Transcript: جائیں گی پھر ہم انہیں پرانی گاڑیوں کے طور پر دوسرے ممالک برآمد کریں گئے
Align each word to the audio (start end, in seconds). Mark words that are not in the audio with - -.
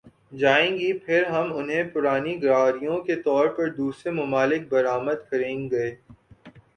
جائیں 0.33 0.71
گی 0.77 0.91
پھر 0.99 1.25
ہم 1.25 1.51
انہیں 1.57 1.83
پرانی 1.93 2.33
گاڑیوں 2.43 2.97
کے 3.01 3.15
طور 3.21 3.47
پر 3.57 3.69
دوسرے 3.73 4.11
ممالک 4.13 4.67
برآمد 4.69 5.29
کریں 5.29 5.69
گئے 5.71 5.95